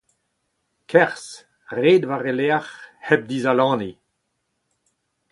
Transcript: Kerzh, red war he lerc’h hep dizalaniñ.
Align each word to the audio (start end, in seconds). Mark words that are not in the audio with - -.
Kerzh, 0.89 1.31
red 1.79 2.03
war 2.09 2.23
he 2.27 2.33
lerc’h 2.35 2.71
hep 3.07 3.21
dizalaniñ. 3.29 3.97